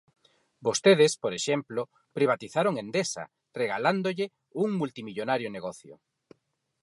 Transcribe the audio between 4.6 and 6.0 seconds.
un multimillonario negocio.